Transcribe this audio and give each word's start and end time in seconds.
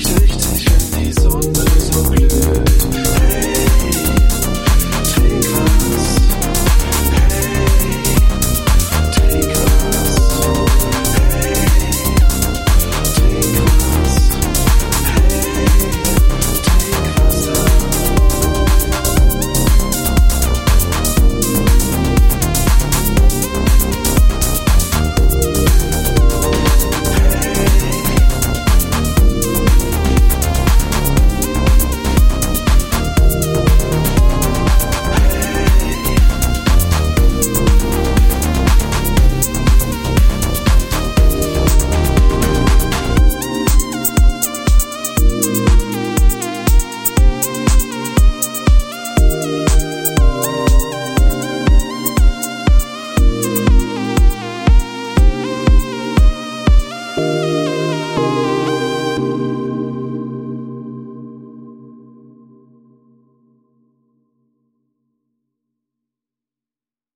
Station. 0.00 0.37